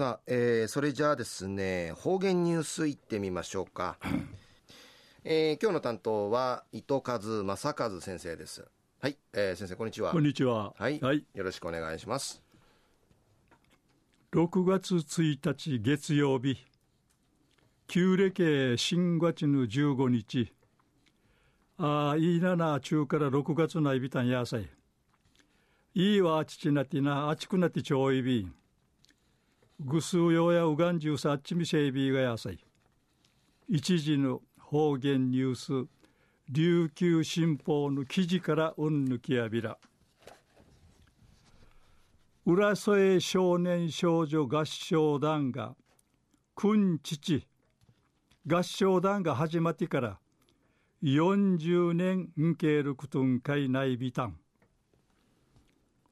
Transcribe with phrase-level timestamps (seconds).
[0.00, 3.98] さあ、えー、それじゃあですね、方言ニュースいってみましょうか。
[5.24, 8.66] えー、今日の担当は、糸数正和先生です。
[9.02, 10.12] はい、えー、先生、こんにちは。
[10.12, 10.72] こんにちは。
[10.78, 10.98] はい。
[11.00, 12.42] はい、よろしくお願いします。
[14.32, 16.56] 6月1日月曜日、
[17.86, 20.50] 旧暦新月の15日、
[21.76, 24.70] ああ、いいなな、中から6月ないびたんやさい。
[25.92, 28.54] いいわ、あちちなってな、あちくなってちょいびん。
[29.82, 32.58] ぐすうようやうがんじゅうさっちみせいびがやさい。
[33.66, 35.88] 一時の方言ニュース、
[36.50, 39.78] 琉球新報の記事からうんぬきやびら。
[42.44, 45.74] 浦添少年少女合唱団が、
[46.54, 47.46] くん父、
[48.46, 50.18] 合唱団が始まってから
[51.02, 54.38] 40年んけるくとんかいないびたん。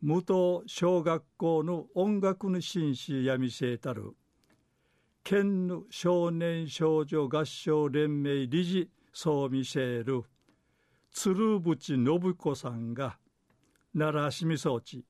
[0.01, 4.15] 武藤小学校の音楽の紳士やみせたる。
[5.25, 10.22] 県の少年少女合唱連盟理事そう見せる。
[11.11, 13.19] 鶴渕信子さんが
[13.92, 15.05] 奈良市民装置。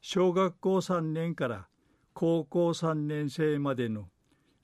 [0.00, 1.68] 小学校3年から
[2.14, 4.08] 高校3年生までの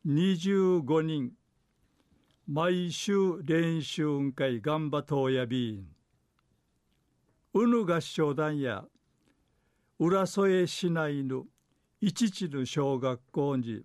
[0.06, 1.32] 25人。
[2.48, 5.88] 毎週練習会頑張とうやびん
[7.54, 8.84] うぬ合唱団や
[9.98, 11.44] 浦添市内の。
[12.00, 13.82] 一地の小学校に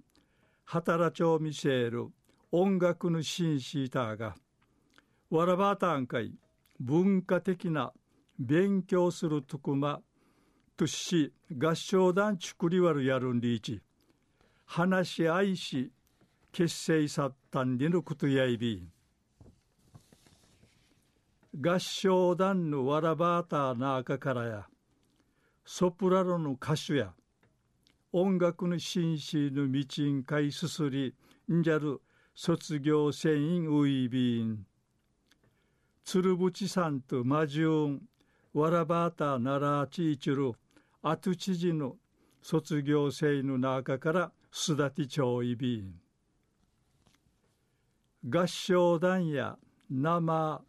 [0.66, 2.08] 働町見せる
[2.52, 4.36] 音楽の紳士たが
[5.30, 6.34] わらばたんかい
[6.80, 7.94] 文化的な
[8.38, 10.02] 勉強するとくま
[10.76, 13.82] とし合唱団作りわるやるんりいち
[14.66, 15.90] 話し合いし
[16.52, 18.86] 結成さったんりのことやいび
[21.56, 24.68] 合唱団のわらばたなあかからや
[25.66, 27.14] ソプラノの歌手や
[28.12, 31.16] 音楽の紳士の道んかいすすり
[31.52, 32.02] んじゃる
[32.36, 34.66] 卒業生員ウイビーン。
[36.04, 38.02] 鶴淵さんとマジュン
[38.54, 40.52] わらばたならちいちる
[41.02, 41.96] あと知事の
[42.42, 45.94] 卒業生の中からすだてちょいびん
[48.28, 49.58] 合唱団や
[49.90, 50.62] 生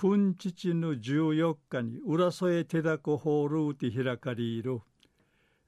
[0.00, 4.80] 君父の14日に浦添手だこホールウティ開かりいる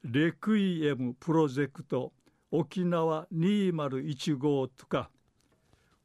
[0.04, 2.12] レクイエムプロジェクト
[2.52, 5.10] 沖縄2015とか。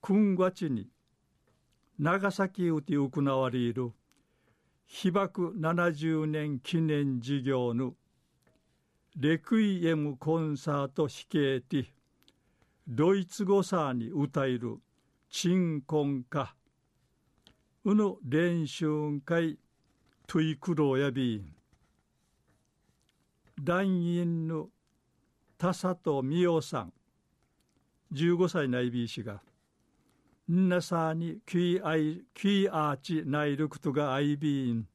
[0.01, 0.87] 君月に
[1.99, 3.91] 長崎ウティ行われる
[4.87, 7.93] 被爆70年記念事業の。
[9.15, 11.93] レクイエムコンサート弾けて
[12.87, 14.79] ドイツ語さに歌える。
[15.29, 16.55] 鎮魂歌
[17.87, 19.59] うぬ練習会
[20.25, 21.35] トゥイクロやび。
[21.35, 21.53] ん
[23.61, 24.69] 団員の
[25.55, 26.93] 田里美代さん
[28.11, 29.39] 15歳の IB 氏が
[30.51, 34.87] んなさにキーアイキーアーチないることが IB ん。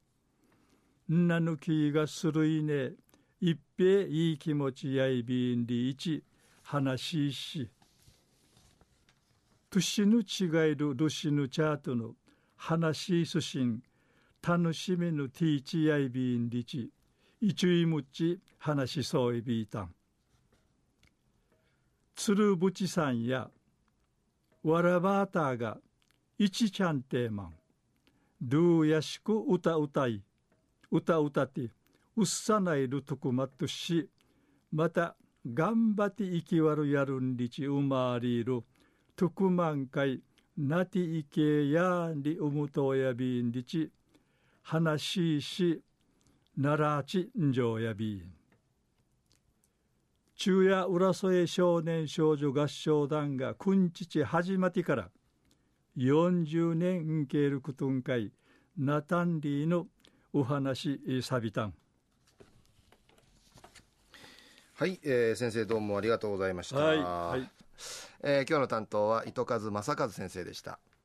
[1.12, 2.94] んなぬきがするいね
[3.40, 6.24] 一平いい気持ちやいびんりいち
[6.64, 7.70] 話しし。
[9.70, 12.14] としぬ違いるるしぬチャートの
[12.62, 13.82] 話すしん
[14.46, 16.90] 楽しみぬティーチやいびんりち
[17.40, 19.94] いちゅいむち話しそういびいたん。
[22.14, 23.48] 鶴淵さんや
[24.62, 25.78] わらばたが
[26.38, 27.54] いちちゃんてまん。
[28.42, 30.22] ドゥやしく歌歌い。
[30.90, 31.70] 歌歌って
[32.14, 34.06] うっさないるとくまっとし
[34.70, 35.16] また
[35.50, 38.62] 頑張って生きわるやるんりちうまわりる。
[39.16, 40.20] とくまんかい
[40.62, 43.90] なていけやんりうむとやびんりち
[44.60, 45.80] 話しし
[46.54, 48.22] ならちんじょうやびん
[50.36, 55.08] 中夜浦添少年少女合唱団がくんちち始まってから
[55.96, 58.30] 40年んけるくとんかい
[58.76, 59.86] なたんりの
[60.34, 61.74] お話さびたん。
[64.74, 66.76] はい、えー、先生どうもありがとうございました。
[66.76, 67.50] はい、はい、
[68.22, 70.78] えー、今日の担当は糸数正和先生でした。